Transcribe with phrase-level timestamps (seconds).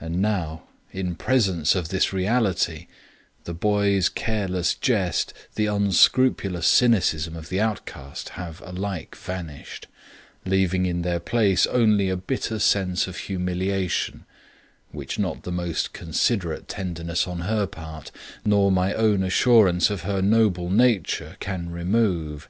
[0.00, 2.86] And now, in presence of this reality,
[3.44, 9.86] the boy's careless jest, the unscrupulous cynicism of the outcast, have alike vanished,
[10.46, 14.24] leaving in their place only a bitter sense of humiliation,
[14.92, 18.10] which not the most considerate tenderness on her part,
[18.46, 22.48] nor my own assurance of her noble nature, can remove.